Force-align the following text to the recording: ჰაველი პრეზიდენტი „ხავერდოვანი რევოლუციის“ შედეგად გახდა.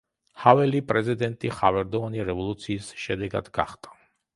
ჰაველი 0.45 0.81
პრეზიდენტი 0.93 1.53
„ხავერდოვანი 1.59 2.27
რევოლუციის“ 2.33 2.93
შედეგად 3.07 3.57
გახდა. 3.61 3.99